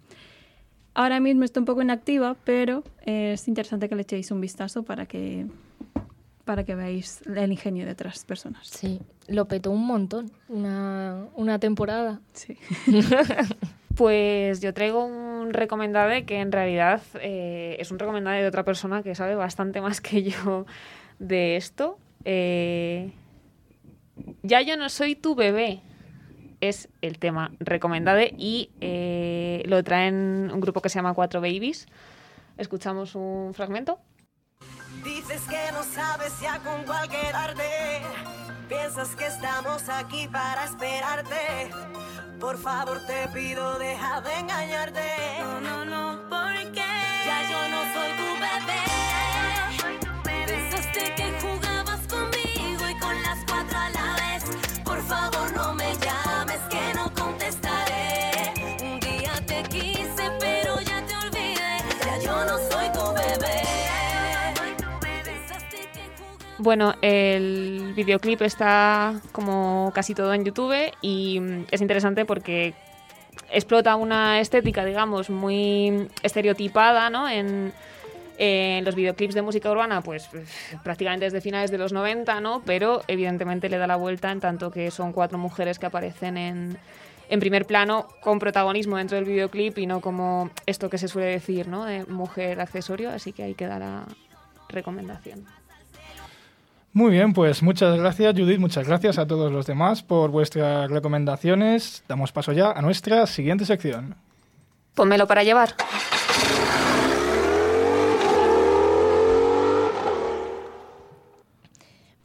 Ahora 0.96 1.20
mismo 1.20 1.44
está 1.44 1.60
un 1.60 1.68
poco 1.68 1.84
inactiva, 1.84 2.36
pero 2.44 2.84
eh, 3.06 3.34
es 3.34 3.48
interesante 3.48 3.88
que 3.88 3.94
le 3.94 4.02
echéis 4.02 4.32
un 4.32 4.42
vistazo 4.42 4.82
para 4.82 5.06
que 5.06 5.46
para 6.48 6.64
que 6.64 6.74
veáis 6.76 7.22
el 7.28 7.52
ingenio 7.52 7.86
de 7.86 7.92
otras 7.92 8.24
personas. 8.24 8.68
Sí, 8.68 9.02
lo 9.28 9.50
petó 9.50 9.70
un 9.70 9.86
montón, 9.86 10.32
una, 10.48 11.28
una 11.36 11.60
temporada. 11.60 12.22
Sí. 12.34 12.58
Pues 13.98 14.62
yo 14.62 14.76
traigo 14.76 15.04
un 15.04 15.54
recomendade 15.54 16.24
que 16.24 16.40
en 16.40 16.52
realidad 16.52 17.02
eh, 17.20 17.78
es 17.80 17.90
un 17.90 17.98
recomendade 17.98 18.44
de 18.44 18.48
otra 18.48 18.64
persona 18.64 19.02
que 19.02 19.16
sabe 19.16 19.34
bastante 19.34 19.82
más 19.82 20.02
que 20.02 20.22
yo 20.22 20.68
de 21.18 21.56
esto. 21.56 21.98
Eh, 22.24 23.12
ya 24.44 24.62
yo 24.62 24.78
no 24.78 24.90
soy 24.90 25.16
tu 25.16 25.34
bebé. 25.34 25.82
Es 26.62 26.90
el 27.02 27.18
tema 27.18 27.52
recomendade 27.60 28.36
y 28.38 28.70
eh, 28.82 29.64
lo 29.66 29.84
traen 29.84 30.52
un 30.54 30.60
grupo 30.60 30.80
que 30.80 30.90
se 30.90 31.00
llama 31.00 31.16
Cuatro 31.16 31.42
Babies. 31.42 31.88
Escuchamos 32.60 33.16
un 33.16 33.56
fragmento. 33.56 34.00
Dices 35.08 35.42
que 35.44 35.72
no 35.72 35.84
sabes 35.86 36.38
ya 36.42 36.60
con 36.60 36.84
cuál 36.84 37.08
quedarte. 37.08 38.02
Piensas 38.68 39.16
que 39.16 39.28
estamos 39.28 39.88
aquí 39.88 40.28
para 40.28 40.66
esperarte. 40.66 41.72
Por 42.42 42.58
favor 42.58 43.00
te 43.08 43.30
pido 43.30 43.80
deja 43.80 44.20
de 44.20 44.34
engañarte. 44.38 45.00
No, 45.40 45.62
no, 45.62 45.86
no, 45.86 46.30
porque 46.30 46.57
Bueno, 66.60 66.96
el 67.04 67.94
videoclip 67.96 68.42
está 68.42 69.22
como 69.32 69.92
casi 69.94 70.16
todo 70.16 70.34
en 70.34 70.44
YouTube 70.44 70.92
y 71.02 71.40
mm, 71.40 71.66
es 71.70 71.82
interesante 71.82 72.26
porque 72.26 72.74
explota 73.52 73.96
una 73.96 74.40
estética, 74.40 74.84
digamos, 74.84 75.30
muy 75.30 76.10
estereotipada, 76.24 77.10
¿no? 77.10 77.30
En, 77.30 77.74
los 78.84 78.94
videoclips 78.94 79.34
de 79.34 79.42
música 79.42 79.72
urbana, 79.72 80.02
pues 80.02 80.30
prácticamente 80.84 81.26
desde 81.26 81.42
finales 81.42 81.72
de 81.72 81.80
los 81.80 81.92
90, 81.92 82.40
¿no? 82.40 82.62
Pero 82.64 83.02
evidentemente 83.08 83.68
le 83.68 83.80
da 83.80 83.88
la 83.88 83.96
vuelta 83.96 84.32
en 84.32 84.40
tanto 84.40 84.70
que 84.70 84.92
son 84.92 85.12
cuatro 85.12 85.40
mujeres 85.40 85.80
que 85.80 85.88
aparecen 85.88 86.38
en, 86.38 86.78
en 87.30 87.40
primer 87.40 87.66
plano 87.66 88.08
con 88.22 88.38
protagonismo 88.38 88.98
dentro 88.98 89.16
del 89.16 89.26
videoclip 89.26 89.80
y 89.80 89.88
no 89.88 90.02
como 90.02 90.52
esto 90.68 90.88
que 90.88 91.00
se 91.00 91.08
suele 91.08 91.30
decir, 91.30 91.68
¿no? 91.68 91.86
De 91.86 92.06
mujer 92.06 92.62
accesorio, 92.62 93.10
así 93.10 93.34
que 93.34 93.42
ahí 93.42 93.56
queda 93.56 93.80
la 93.80 94.04
recomendación. 94.70 95.44
Muy 96.94 97.12
bien, 97.12 97.34
pues 97.34 97.62
muchas 97.62 97.98
gracias 97.98 98.34
Judith, 98.34 98.60
muchas 98.60 98.88
gracias 98.88 99.20
a 99.20 99.28
todos 99.28 99.52
los 99.52 99.68
demás 99.68 100.02
por 100.02 100.32
vuestras 100.32 100.90
recomendaciones. 100.90 102.04
Damos 102.08 102.32
paso 102.32 102.54
ya 102.54 102.72
a 102.72 102.82
nuestra 102.82 103.28
siguiente 103.28 103.66
sección. 103.66 104.16
Pónmelo 104.96 105.28
para 105.28 105.44
llevar. 105.44 105.76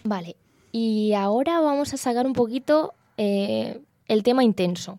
Vale, 0.04 0.36
y 0.72 1.12
ahora 1.12 1.60
vamos 1.60 1.92
a 1.94 1.96
sacar 1.96 2.26
un 2.26 2.32
poquito 2.32 2.94
eh, 3.18 3.80
el 4.08 4.22
tema 4.22 4.42
intenso, 4.42 4.98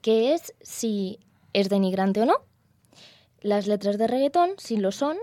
que 0.00 0.34
es 0.34 0.54
si 0.60 1.18
es 1.54 1.68
denigrante 1.68 2.20
o 2.20 2.26
no, 2.26 2.36
las 3.40 3.66
letras 3.66 3.98
de 3.98 4.06
reggaetón, 4.06 4.50
si 4.58 4.76
lo 4.76 4.92
son, 4.92 5.16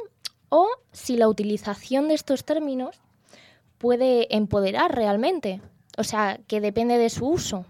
o 0.50 0.68
si 0.92 1.18
la 1.18 1.28
utilización 1.28 2.08
de 2.08 2.16
estos 2.16 2.44
términos 2.44 3.00
puede 3.78 4.36
empoderar 4.36 4.96
realmente, 4.96 5.62
o 5.98 6.04
sea, 6.04 6.40
que 6.48 6.62
depende 6.62 6.98
de 6.98 7.10
su 7.10 7.28
uso. 7.28 7.66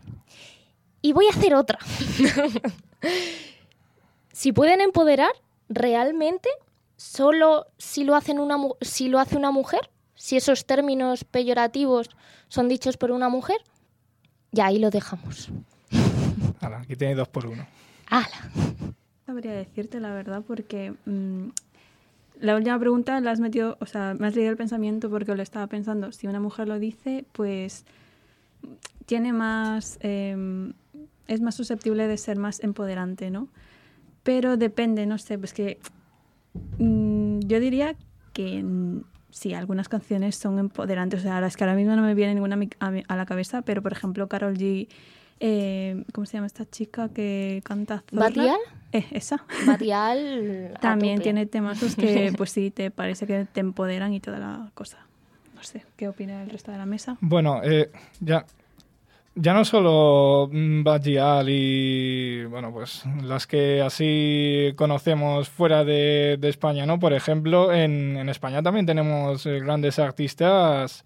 Y 1.02 1.14
voy 1.14 1.28
a 1.28 1.30
hacer 1.30 1.56
otra. 1.56 1.80
si 4.32 4.52
pueden 4.52 4.82
empoderar 4.82 5.32
realmente 5.70 6.50
solo 6.96 7.68
si 7.78 8.04
lo, 8.04 8.16
hacen 8.16 8.40
una, 8.40 8.58
si 8.82 9.08
lo 9.08 9.20
hace 9.20 9.38
una 9.38 9.52
mujer, 9.52 9.90
si 10.16 10.38
esos 10.38 10.66
términos 10.66 11.24
peyorativos 11.24 12.10
son 12.48 12.68
dichos 12.68 12.98
por 12.98 13.12
una 13.12 13.30
mujer, 13.30 13.58
ya 14.52 14.68
ahí 14.68 14.80
lo 14.80 14.90
dejamos. 14.90 15.50
Hala, 16.60 16.80
aquí 16.80 16.96
tenéis 16.96 17.18
dos 17.18 17.28
por 17.28 17.46
uno. 17.46 17.68
Sabría 19.26 19.54
decirte 19.54 20.00
la 20.00 20.14
verdad 20.14 20.44
porque 20.46 20.94
mm, 21.06 21.50
la 22.40 22.56
última 22.56 22.78
pregunta 22.80 23.20
la 23.22 23.32
has 23.32 23.40
metido, 23.40 23.78
o 23.80 23.86
sea, 23.86 24.16
me 24.18 24.28
has 24.28 24.36
leído 24.36 24.52
el 24.52 24.58
pensamiento 24.58 25.10
porque 25.10 25.36
lo 25.36 25.42
estaba 25.42 25.68
pensando. 25.68 26.12
Si 26.12 26.28
una 26.28 26.40
mujer 26.40 26.68
lo 26.68 26.80
dice, 26.80 27.26
pues 27.32 27.86
tiene 29.06 29.34
más, 29.34 29.98
eh, 30.02 30.72
es 31.28 31.42
más 31.42 31.56
susceptible 31.56 32.08
de 32.08 32.18
ser 32.18 32.38
más 32.38 32.64
empoderante, 32.64 33.30
¿no? 33.30 33.48
Pero 34.24 34.58
depende, 34.58 35.06
no 35.06 35.18
sé, 35.18 35.38
pues 35.38 35.54
que 35.54 35.80
mm, 36.80 37.40
yo 37.42 37.60
diría 37.60 37.96
que 38.34 38.64
sí, 39.30 39.54
algunas 39.54 39.90
canciones 39.90 40.36
son 40.36 40.60
empoderantes. 40.60 41.20
O 41.20 41.24
sea, 41.24 41.40
las 41.42 41.58
que 41.58 41.64
ahora 41.64 41.76
mismo 41.76 41.96
no 41.96 42.02
me 42.02 42.16
viene 42.16 42.34
ninguna 42.34 42.58
a 42.80 43.16
la 43.16 43.26
cabeza, 43.26 43.62
pero 43.62 43.82
por 43.82 43.92
ejemplo, 43.92 44.28
Carol 44.28 44.58
G. 44.58 44.88
eh, 45.40 46.04
¿Cómo 46.14 46.26
se 46.26 46.34
llama 46.38 46.48
esta 46.48 46.66
chica 46.66 47.10
que 47.10 47.62
canta? 47.64 48.04
¿Batial? 48.12 48.58
Eh, 48.96 49.06
esa. 49.12 49.44
Batial 49.66 50.72
a 50.76 50.80
También 50.80 51.22
tiene 51.22 51.46
temazos 51.46 51.96
que, 51.96 52.34
pues 52.38 52.52
sí, 52.52 52.72
te 52.72 52.92
parece 52.92 53.28
que 53.28 53.46
te 53.52 53.60
empoderan 53.60 54.14
y 54.14 54.22
toda 54.22 54.40
la 54.40 54.72
cosa. 54.74 55.00
No 55.54 55.64
sé, 55.64 55.84
¿qué 55.98 56.08
opina 56.08 56.44
el 56.44 56.50
resto 56.50 56.72
de 56.72 56.78
la 56.78 56.86
mesa? 56.86 57.18
Bueno, 57.20 57.62
eh, 57.64 57.92
ya, 58.22 58.46
ya 59.36 59.54
no 59.54 59.66
solo 59.66 60.50
mm, 60.52 60.84
Bad 60.84 61.04
y, 61.48 62.46
bueno, 62.46 62.72
pues 62.72 63.04
las 63.22 63.48
que 63.48 63.82
así 63.82 64.74
conocemos 64.78 65.50
fuera 65.50 65.84
de, 65.84 66.38
de 66.40 66.50
España, 66.50 66.86
¿no? 66.86 66.98
Por 67.00 67.12
ejemplo, 67.12 67.74
en, 67.74 68.16
en 68.16 68.30
España 68.30 68.64
también 68.64 68.86
tenemos 68.86 69.46
eh, 69.46 69.60
grandes 69.60 70.00
artistas 70.00 71.04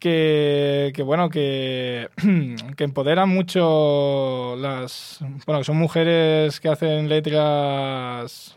que, 0.00 1.02
bueno, 1.04 1.28
que, 1.28 2.08
empoderan 2.78 3.28
mucho 3.28 4.56
las... 4.56 5.18
Bueno, 5.46 5.60
que 5.60 5.64
son 5.64 5.76
mujeres 5.76 6.58
que 6.58 6.68
hacen 6.68 7.08
letras 7.08 8.56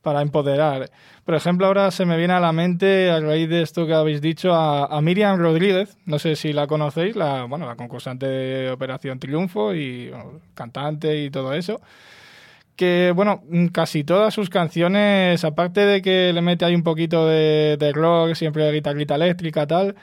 para 0.00 0.22
empoderar. 0.22 0.90
Por 1.24 1.34
ejemplo, 1.34 1.66
ahora 1.66 1.90
se 1.90 2.04
me 2.04 2.16
viene 2.16 2.32
a 2.34 2.40
la 2.40 2.52
mente, 2.52 3.10
a 3.10 3.20
raíz 3.20 3.48
de 3.48 3.62
esto 3.62 3.86
que 3.86 3.94
habéis 3.94 4.20
dicho, 4.20 4.54
a, 4.54 5.00
Miriam 5.00 5.38
Rodríguez. 5.38 5.96
No 6.06 6.18
sé 6.18 6.36
si 6.36 6.52
la 6.52 6.66
conocéis, 6.66 7.16
la, 7.16 7.44
bueno, 7.44 7.66
la 7.66 7.76
concursante 7.76 8.26
de 8.26 8.70
Operación 8.70 9.18
Triunfo 9.18 9.74
y 9.74 10.12
cantante 10.54 11.24
y 11.24 11.30
todo 11.30 11.54
eso. 11.54 11.80
Que, 12.76 13.12
bueno, 13.14 13.42
casi 13.72 14.02
todas 14.04 14.32
sus 14.32 14.48
canciones, 14.48 15.44
aparte 15.44 15.80
de 15.82 16.02
que 16.02 16.32
le 16.32 16.40
mete 16.40 16.64
ahí 16.64 16.74
un 16.74 16.82
poquito 16.82 17.26
de, 17.26 17.76
de 17.78 17.92
rock, 17.92 18.34
siempre 18.34 18.64
de 18.64 18.72
guitarrita 18.72 19.16
eléctrica, 19.16 19.66
tal. 19.66 19.94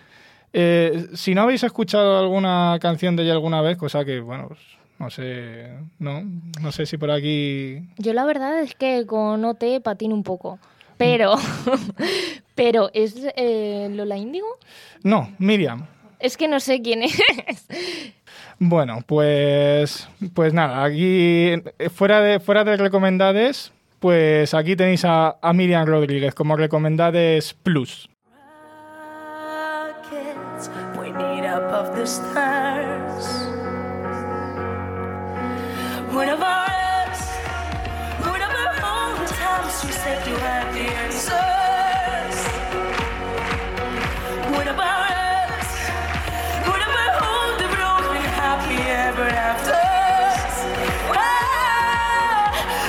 Eh, 0.54 1.08
si 1.14 1.36
no 1.36 1.44
habéis 1.44 1.64
escuchado 1.64 2.20
alguna 2.20 2.78
canción 2.82 3.16
de 3.16 3.24
ella 3.24 3.34
alguna 3.34 3.62
vez, 3.62 3.78
cosa 3.78 4.04
que, 4.06 4.20
bueno, 4.20 4.48
pues, 4.48 4.60
no 4.98 5.10
sé, 5.10 5.70
no, 6.00 6.24
no 6.62 6.72
sé 6.72 6.86
si 6.86 6.98
por 6.98 7.10
aquí 7.10 7.82
Yo 7.98 8.14
la 8.14 8.26
verdad 8.26 8.60
es 8.60 8.76
que 8.76 9.06
con 9.06 9.46
OT 9.46 9.82
patino 9.82 10.14
un 10.14 10.24
poco. 10.24 10.60
Pero, 10.98 11.36
pero 12.56 12.90
¿es 12.94 13.16
eh, 13.38 13.88
Lola 13.92 14.18
Índigo? 14.18 14.48
No, 15.04 15.34
Miriam. 15.40 15.86
Es 16.20 16.36
que 16.36 16.50
no 16.50 16.60
sé 16.60 16.82
quién 16.82 17.04
es. 17.04 17.24
Bueno, 18.62 19.00
pues, 19.06 20.10
pues 20.34 20.54
nada, 20.54 20.84
aquí 20.84 21.54
fuera 21.94 22.20
de, 22.20 22.42
fuera 22.42 22.66
de 22.66 22.76
recomendades, 22.76 23.72
pues 24.00 24.54
aquí 24.54 24.76
tenéis 24.76 25.06
a, 25.06 25.38
a 25.42 25.54
Miriam 25.54 25.88
Rodríguez 25.88 26.36
como 26.36 26.58
recomendades 26.58 27.54
plus. 27.54 28.09
The 32.00 32.08
stars. 32.08 33.28
One 36.16 36.30
of 36.30 36.42
ours, 36.42 37.22
one 38.24 38.42
of 38.42 38.52
our 38.62 38.76
own 38.96 39.18
times, 39.28 39.84
you 39.84 39.92
said 39.92 40.26
you 40.26 40.38
had 40.38 40.66
the 40.76 40.86
answers. 41.04 42.38
One 44.60 44.68
of 44.74 44.80
ours, 44.80 45.68
one 46.74 46.82
of 46.88 46.92
our 47.04 47.14
own, 47.32 47.50
the 47.62 47.68
broken 47.76 48.24
happy 48.44 48.80
ever 49.10 49.28
after. 49.50 49.84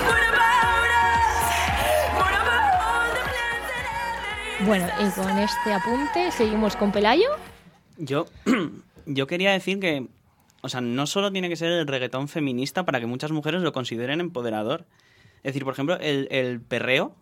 What 0.06 0.22
about 0.30 0.90
us? 1.02 1.38
What 2.20 2.34
about 2.42 3.10
the 3.16 3.24
plans 3.26 3.66
that 3.74 4.66
Bueno, 4.66 4.86
y 5.00 5.10
con 5.10 5.36
este 5.36 5.72
apunte 5.72 6.30
seguimos 6.30 6.76
con 6.76 6.92
Pelayo. 6.92 7.30
Yo, 7.98 8.26
yo 9.06 9.26
quería 9.26 9.52
decir 9.52 9.78
que, 9.80 10.08
o 10.62 10.68
sea, 10.68 10.80
no 10.80 11.06
solo 11.06 11.32
tiene 11.32 11.48
que 11.48 11.56
ser 11.56 11.70
el 11.72 11.86
reggaetón 11.86 12.28
feminista 12.28 12.84
para 12.84 13.00
que 13.00 13.06
muchas 13.06 13.30
mujeres 13.32 13.62
lo 13.62 13.72
consideren 13.72 14.20
empoderador. 14.20 14.86
Es 15.38 15.52
decir, 15.54 15.64
por 15.64 15.72
ejemplo, 15.72 15.98
el, 15.98 16.28
el 16.30 16.60
perreo. 16.60 17.14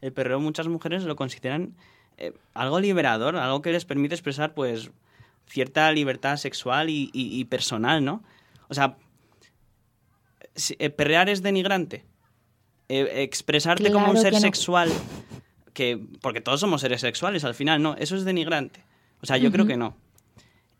El 0.00 0.12
perreo 0.12 0.40
muchas 0.40 0.68
mujeres 0.68 1.02
lo 1.04 1.16
consideran 1.16 1.74
eh, 2.16 2.32
algo 2.54 2.80
liberador, 2.80 3.36
algo 3.36 3.62
que 3.62 3.72
les 3.72 3.84
permite 3.84 4.14
expresar 4.14 4.54
pues 4.54 4.90
cierta 5.46 5.90
libertad 5.92 6.36
sexual 6.36 6.88
y, 6.90 7.10
y- 7.12 7.38
y 7.40 7.44
personal, 7.46 8.04
¿no? 8.04 8.22
O 8.68 8.74
sea, 8.74 8.96
si- 10.54 10.76
eh, 10.78 10.90
perrear 10.90 11.28
es 11.28 11.42
denigrante. 11.42 12.04
Eh, 12.88 13.22
expresarte 13.22 13.90
como 13.92 14.10
un 14.10 14.16
ser 14.16 14.32
que 14.32 14.36
no. 14.38 14.40
sexual, 14.40 14.90
que 15.74 16.00
porque 16.22 16.40
todos 16.40 16.60
somos 16.60 16.80
seres 16.80 17.00
sexuales 17.02 17.44
al 17.44 17.54
final, 17.54 17.82
no, 17.82 17.94
eso 17.96 18.16
es 18.16 18.24
denigrante. 18.24 18.82
O 19.20 19.26
sea, 19.26 19.36
yo 19.36 19.50
creo 19.52 19.66
que 19.66 19.76
no. 19.76 19.96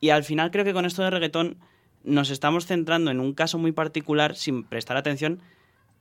Y 0.01 0.11
al 0.11 0.25
final 0.25 0.51
creo 0.51 0.65
que 0.65 0.73
con 0.73 0.85
esto 0.85 1.03
de 1.03 1.11
reggaetón 1.11 1.59
nos 2.05 2.31
estamos 2.31 2.67
centrando 2.67 3.11
en 3.11 3.21
un 3.21 3.35
caso 3.35 3.59
muy 3.59 3.73
particular 3.73 4.37
sin 4.37 4.65
prestar 4.65 4.97
atención 4.97 5.41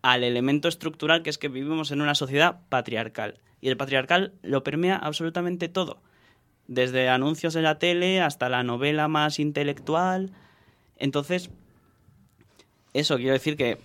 al 0.03 0.23
elemento 0.23 0.67
estructural 0.67 1.23
que 1.23 1.29
es 1.31 1.37
que 1.37 1.47
vivimos 1.47 1.91
en 1.91 2.01
una 2.01 2.15
sociedad 2.15 2.59
patriarcal. 2.69 3.39
Y 3.61 3.69
el 3.69 3.77
patriarcal 3.77 4.33
lo 4.43 4.63
permea 4.63 4.95
absolutamente 4.95 5.67
todo. 5.67 5.99
Desde 6.67 7.09
anuncios 7.09 7.55
en 7.55 7.63
la 7.63 7.79
tele 7.79 8.21
hasta 8.21 8.49
la 8.49 8.61
novela 8.63 9.07
más 9.07 9.39
intelectual. 9.39 10.31
Entonces, 10.97 11.49
eso 12.93 13.17
quiero 13.17 13.33
decir 13.33 13.57
que... 13.57 13.77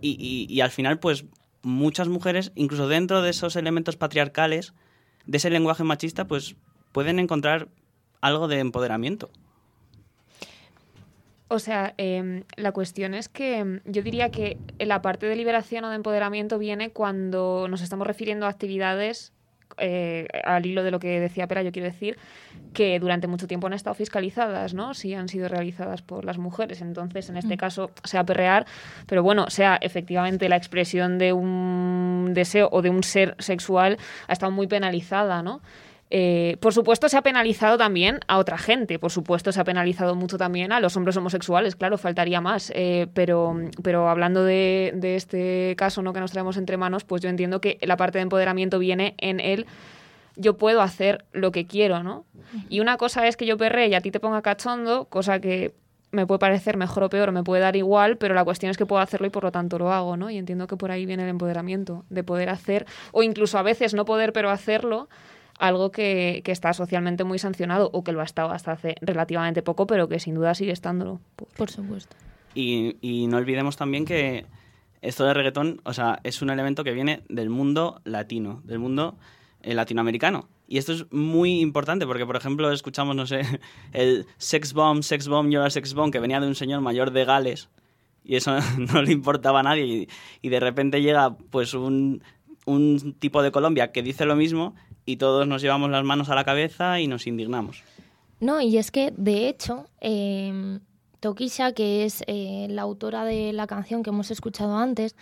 Y, 0.00 0.10
y- 0.18 0.46
y 0.52 0.60
al 0.60 0.70
final, 0.70 0.98
pues 1.00 1.24
muchas 1.62 2.08
mujeres, 2.08 2.52
incluso 2.54 2.88
dentro 2.88 3.20
de 3.20 3.30
esos 3.30 3.56
elementos 3.56 3.96
patriarcales, 3.96 4.72
de 5.26 5.36
ese 5.38 5.50
lenguaje 5.50 5.84
machista, 5.84 6.26
pues 6.26 6.54
pueden 6.92 7.18
encontrar 7.18 7.68
algo 8.20 8.48
de 8.48 8.58
empoderamiento. 8.60 9.30
O 11.50 11.58
sea, 11.58 11.94
em, 11.96 12.44
la 12.56 12.72
cuestión 12.72 13.14
es 13.14 13.28
que 13.30 13.58
em, 13.58 13.80
yo 13.86 14.02
diría 14.02 14.30
que 14.30 14.58
la 14.78 15.00
parte 15.00 15.26
de 15.26 15.34
liberación 15.34 15.84
o 15.84 15.88
de 15.88 15.96
empoderamiento 15.96 16.58
viene 16.58 16.90
cuando 16.90 17.68
nos 17.70 17.80
estamos 17.80 18.06
refiriendo 18.06 18.44
a 18.44 18.50
actividades, 18.50 19.32
eh, 19.78 20.26
al 20.44 20.66
hilo 20.66 20.82
de 20.82 20.90
lo 20.90 20.98
que 20.98 21.20
decía 21.20 21.46
Pera, 21.46 21.62
yo 21.62 21.72
quiero 21.72 21.88
decir, 21.88 22.18
que 22.74 22.98
durante 23.00 23.28
mucho 23.28 23.46
tiempo 23.46 23.66
han 23.66 23.72
estado 23.72 23.94
fiscalizadas, 23.94 24.74
¿no? 24.74 24.92
Si 24.92 25.14
han 25.14 25.28
sido 25.28 25.48
realizadas 25.48 26.02
por 26.02 26.26
las 26.26 26.36
mujeres. 26.36 26.82
Entonces, 26.82 27.30
en 27.30 27.38
este 27.38 27.54
Mm. 27.54 27.58
caso, 27.58 27.90
sea 28.04 28.24
perrear, 28.24 28.66
pero 29.06 29.22
bueno, 29.22 29.48
sea 29.48 29.78
efectivamente 29.80 30.50
la 30.50 30.56
expresión 30.56 31.16
de 31.18 31.32
un 31.32 32.32
deseo 32.34 32.68
o 32.72 32.82
de 32.82 32.90
un 32.90 33.02
ser 33.02 33.36
sexual, 33.38 33.96
ha 34.26 34.32
estado 34.32 34.52
muy 34.52 34.66
penalizada, 34.66 35.42
¿no? 35.42 35.62
Eh, 36.10 36.56
por 36.60 36.72
supuesto, 36.72 37.08
se 37.08 37.16
ha 37.16 37.22
penalizado 37.22 37.76
también 37.76 38.20
a 38.28 38.38
otra 38.38 38.58
gente. 38.58 38.98
Por 38.98 39.10
supuesto, 39.10 39.52
se 39.52 39.60
ha 39.60 39.64
penalizado 39.64 40.14
mucho 40.14 40.38
también 40.38 40.72
a 40.72 40.80
los 40.80 40.96
hombres 40.96 41.16
homosexuales. 41.16 41.76
Claro, 41.76 41.98
faltaría 41.98 42.40
más. 42.40 42.72
Eh, 42.74 43.08
pero, 43.14 43.56
pero 43.82 44.08
hablando 44.08 44.44
de, 44.44 44.92
de 44.96 45.16
este 45.16 45.74
caso 45.76 46.02
¿no? 46.02 46.12
que 46.12 46.20
nos 46.20 46.32
traemos 46.32 46.56
entre 46.56 46.76
manos, 46.76 47.04
pues 47.04 47.22
yo 47.22 47.28
entiendo 47.28 47.60
que 47.60 47.78
la 47.82 47.96
parte 47.96 48.18
de 48.18 48.22
empoderamiento 48.22 48.78
viene 48.78 49.14
en 49.18 49.40
el 49.40 49.66
yo 50.38 50.56
puedo 50.56 50.80
hacer 50.80 51.24
lo 51.32 51.50
que 51.50 51.66
quiero, 51.66 52.02
¿no? 52.02 52.24
Y 52.68 52.80
una 52.80 52.96
cosa 52.96 53.26
es 53.26 53.36
que 53.36 53.44
yo 53.44 53.58
perree 53.58 53.88
y 53.88 53.94
a 53.94 54.00
ti 54.00 54.10
te 54.12 54.20
ponga 54.20 54.40
cachondo, 54.40 55.06
cosa 55.06 55.40
que 55.40 55.74
me 56.10 56.26
puede 56.26 56.38
parecer 56.38 56.76
mejor 56.76 57.02
o 57.02 57.10
peor, 57.10 57.32
me 57.32 57.42
puede 57.42 57.60
dar 57.60 57.76
igual, 57.76 58.16
pero 58.16 58.34
la 58.34 58.44
cuestión 58.44 58.70
es 58.70 58.78
que 58.78 58.86
puedo 58.86 59.02
hacerlo 59.02 59.26
y 59.26 59.30
por 59.30 59.44
lo 59.44 59.52
tanto 59.52 59.78
lo 59.78 59.92
hago, 59.92 60.16
¿no? 60.16 60.30
Y 60.30 60.38
entiendo 60.38 60.66
que 60.66 60.76
por 60.76 60.90
ahí 60.90 61.04
viene 61.04 61.24
el 61.24 61.28
empoderamiento, 61.28 62.04
de 62.08 62.22
poder 62.24 62.48
hacer, 62.48 62.86
o 63.12 63.22
incluso 63.22 63.58
a 63.58 63.62
veces 63.62 63.94
no 63.94 64.04
poder, 64.04 64.32
pero 64.32 64.48
hacerlo, 64.50 65.08
algo 65.58 65.90
que, 65.90 66.42
que 66.44 66.52
está 66.52 66.72
socialmente 66.72 67.24
muy 67.24 67.38
sancionado, 67.38 67.90
o 67.92 68.04
que 68.04 68.12
lo 68.12 68.20
ha 68.20 68.24
estado 68.24 68.50
hasta 68.50 68.72
hace 68.72 68.96
relativamente 69.00 69.62
poco, 69.62 69.86
pero 69.86 70.08
que 70.08 70.20
sin 70.20 70.34
duda 70.34 70.54
sigue 70.54 70.72
estándolo. 70.72 71.20
Por 71.56 71.70
supuesto. 71.70 72.16
Y, 72.54 72.96
y 73.00 73.26
no 73.26 73.36
olvidemos 73.36 73.76
también 73.76 74.04
que 74.04 74.46
esto 75.02 75.24
de 75.24 75.34
reggaetón, 75.34 75.80
o 75.84 75.92
sea, 75.92 76.20
es 76.24 76.42
un 76.42 76.50
elemento 76.50 76.84
que 76.84 76.92
viene 76.92 77.22
del 77.28 77.50
mundo 77.50 78.00
latino, 78.04 78.62
del 78.64 78.78
mundo 78.78 79.16
eh, 79.62 79.74
latinoamericano. 79.74 80.48
Y 80.66 80.78
esto 80.78 80.92
es 80.92 81.10
muy 81.12 81.60
importante 81.60 82.06
porque, 82.06 82.26
por 82.26 82.36
ejemplo, 82.36 82.70
escuchamos, 82.72 83.16
no 83.16 83.26
sé, 83.26 83.42
el 83.92 84.26
sex 84.36 84.72
bomb, 84.72 85.02
sex 85.02 85.28
bomb, 85.28 85.50
you're 85.50 85.66
a 85.66 85.70
sex 85.70 85.94
bomb, 85.94 86.12
que 86.12 86.20
venía 86.20 86.40
de 86.40 86.46
un 86.46 86.54
señor 86.54 86.80
mayor 86.80 87.10
de 87.10 87.24
Gales 87.24 87.68
y 88.24 88.36
eso 88.36 88.56
no 88.92 89.02
le 89.02 89.12
importaba 89.12 89.60
a 89.60 89.62
nadie. 89.62 89.84
Y, 89.84 90.08
y 90.42 90.48
de 90.48 90.60
repente 90.60 91.00
llega, 91.00 91.36
pues, 91.36 91.74
un, 91.74 92.22
un 92.66 93.14
tipo 93.18 93.42
de 93.42 93.50
Colombia 93.50 93.92
que 93.92 94.02
dice 94.02 94.26
lo 94.26 94.36
mismo 94.36 94.74
y 95.08 95.16
todos 95.16 95.48
nos 95.48 95.62
llevamos 95.62 95.88
las 95.90 96.04
manos 96.04 96.28
a 96.28 96.34
la 96.34 96.44
cabeza 96.44 97.00
y 97.00 97.06
nos 97.06 97.26
indignamos. 97.26 97.82
No, 98.40 98.60
y 98.60 98.76
es 98.76 98.90
que, 98.90 99.10
de 99.16 99.48
hecho, 99.48 99.86
eh, 100.02 100.80
Tokisha, 101.20 101.72
que 101.72 102.04
es 102.04 102.22
eh, 102.26 102.66
la 102.68 102.82
autora 102.82 103.24
de 103.24 103.54
la 103.54 103.66
canción 103.66 104.02
que 104.02 104.10
hemos 104.10 104.30
escuchado 104.30 104.76
antes, 104.76 105.16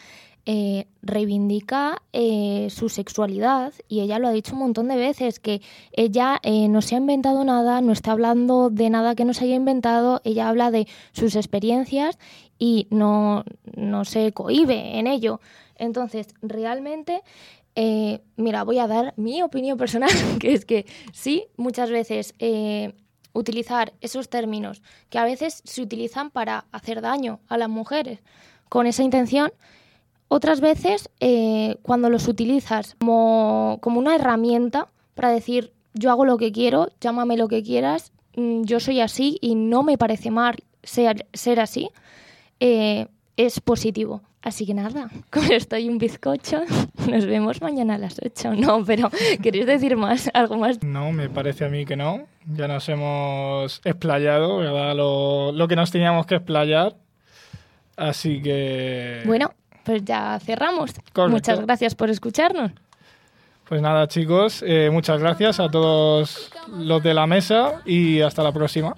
eh, 0.45 0.87
reivindica 1.03 2.03
eh, 2.13 2.67
su 2.71 2.89
sexualidad 2.89 3.73
y 3.89 4.01
ella 4.01 4.19
lo 4.19 4.27
ha 4.27 4.33
dicho 4.33 4.55
un 4.55 4.61
montón 4.61 4.89
de 4.89 4.97
veces, 4.97 5.39
que 5.39 5.63
ella 5.93 6.41
no 6.69 6.83
se 6.83 6.97
ha 6.97 6.99
inventado 6.99 7.45
nada, 7.45 7.81
no 7.81 7.93
está 7.93 8.11
hablando 8.11 8.71
de 8.71 8.91
nada 8.91 9.15
que 9.15 9.25
no 9.25 9.35
se 9.35 9.45
haya 9.45 9.55
inventado, 9.55 10.21
ella 10.25 10.49
habla 10.49 10.73
de 10.73 10.89
sus 11.13 11.37
experiencias 11.37 12.19
y 12.59 12.89
no, 12.91 13.45
no 13.77 14.05
se 14.05 14.33
cohíbe 14.33 14.99
en 14.99 15.07
ello. 15.07 15.41
Entonces, 15.79 16.29
realmente, 16.43 17.23
eh, 17.77 18.23
mira, 18.37 18.65
voy 18.65 18.79
a 18.79 18.87
dar 18.87 19.15
mi 19.17 19.43
opinión 19.43 19.79
personal, 19.79 20.11
que 20.41 20.55
es 20.55 20.65
que 20.65 20.87
sí, 21.13 21.47
muchas 21.57 21.91
veces 21.91 22.35
eh, 22.39 22.95
utilizar 23.33 23.93
esos 24.01 24.29
términos 24.29 24.83
que 25.11 25.19
a 25.19 25.25
veces 25.25 25.63
se 25.65 25.83
utilizan 25.83 26.31
para 26.31 26.65
hacer 26.73 27.03
daño 27.03 27.39
a 27.49 27.59
las 27.59 27.69
mujeres 27.69 28.21
con 28.69 28.87
esa 28.87 29.03
intención, 29.03 29.53
otras 30.29 30.61
veces 30.61 31.11
eh, 31.21 31.77
cuando 31.83 32.11
los 32.11 32.27
utilizas 32.27 32.97
como, 32.99 33.79
como 33.81 34.01
una 34.01 34.17
herramienta 34.17 34.89
para 35.15 35.31
decir 35.31 35.73
yo 35.95 36.11
hago 36.11 36.25
lo 36.25 36.37
que 36.37 36.53
quiero, 36.53 36.89
llámame 37.01 37.37
lo 37.37 37.49
que 37.49 37.63
quieras, 37.63 38.13
mm, 38.37 38.63
yo 38.63 38.81
soy 38.81 39.01
así 39.01 39.39
y 39.41 39.55
no 39.55 39.83
me 39.83 39.99
parece 39.99 40.31
mal 40.31 40.57
ser, 40.83 41.61
así, 41.61 41.91
eh, 42.61 43.09
es 43.37 43.61
positivo. 43.61 44.23
Así 44.47 44.65
que 44.65 44.75
nada, 44.75 45.11
con 45.31 45.51
esto 45.51 45.77
y 45.77 45.89
un 45.89 45.99
bizcocho, 45.99 46.63
nos 47.11 47.27
vemos 47.27 47.61
mañana 47.61 47.97
a 47.97 47.99
las 47.99 48.21
8. 48.25 48.55
No, 48.55 48.85
pero 48.85 49.11
¿queréis 49.43 49.67
decir 49.67 49.97
más? 49.97 50.31
¿Algo 50.35 50.57
más? 50.57 50.85
No, 50.85 51.11
me 51.11 51.29
parece 51.29 51.65
a 51.65 51.69
mí 51.69 51.85
que 51.85 51.97
no. 51.97 52.29
Ya 52.47 52.69
nos 52.69 52.89
hemos 52.89 53.81
explayado, 53.85 54.59
¿verdad? 54.59 54.95
Lo, 54.95 55.51
lo 55.51 55.67
que 55.67 55.75
nos 55.75 55.91
teníamos 55.91 56.27
que 56.27 56.37
explayar. 56.37 56.95
Así 57.97 58.41
que... 58.41 59.23
Bueno, 59.27 59.53
pues 59.83 60.05
ya 60.05 60.39
cerramos. 60.39 60.93
Correcto. 61.13 61.29
Muchas 61.29 61.61
gracias 61.63 61.97
por 61.97 62.09
escucharnos. 62.11 62.71
Pues 63.69 63.83
nada, 63.83 64.07
chicos, 64.07 64.63
eh, 64.65 64.91
muchas 64.93 65.19
gracias 65.19 65.59
a 65.59 65.69
todos 65.69 66.53
los 66.73 67.03
de 67.03 67.15
la 67.15 67.27
mesa 67.27 67.83
y 67.85 68.21
hasta 68.21 68.45
la 68.45 68.53
próxima. 68.53 68.95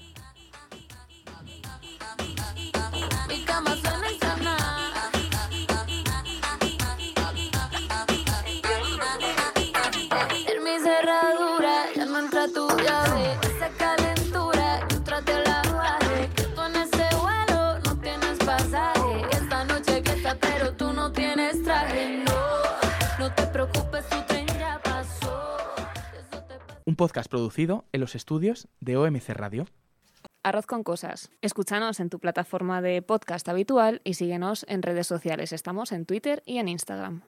Podcast 26.98 27.30
producido 27.30 27.86
en 27.92 28.02
los 28.02 28.14
estudios 28.14 28.68
de 28.80 28.98
OMC 28.98 29.30
Radio. 29.30 29.66
Arroz 30.42 30.66
con 30.66 30.82
cosas. 30.82 31.30
Escúchanos 31.40 32.00
en 32.00 32.10
tu 32.10 32.18
plataforma 32.18 32.82
de 32.82 33.00
podcast 33.02 33.48
habitual 33.48 34.02
y 34.04 34.14
síguenos 34.14 34.66
en 34.68 34.82
redes 34.82 35.06
sociales. 35.06 35.52
Estamos 35.52 35.92
en 35.92 36.04
Twitter 36.04 36.42
y 36.44 36.58
en 36.58 36.68
Instagram. 36.68 37.22